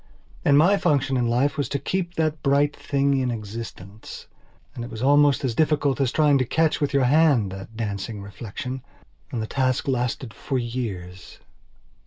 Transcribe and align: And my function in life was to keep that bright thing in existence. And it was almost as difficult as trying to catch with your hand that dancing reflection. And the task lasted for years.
And 0.43 0.57
my 0.57 0.77
function 0.77 1.15
in 1.15 1.27
life 1.27 1.59
was 1.59 1.69
to 1.69 1.77
keep 1.77 2.15
that 2.15 2.41
bright 2.41 2.75
thing 2.75 3.17
in 3.19 3.29
existence. 3.29 4.25
And 4.73 4.83
it 4.83 4.89
was 4.89 5.03
almost 5.03 5.45
as 5.45 5.53
difficult 5.53 6.01
as 6.01 6.11
trying 6.11 6.39
to 6.39 6.43
catch 6.43 6.81
with 6.81 6.91
your 6.91 7.03
hand 7.03 7.51
that 7.51 7.77
dancing 7.77 8.19
reflection. 8.19 8.81
And 9.31 9.43
the 9.43 9.45
task 9.45 9.87
lasted 9.87 10.33
for 10.33 10.57
years. 10.57 11.37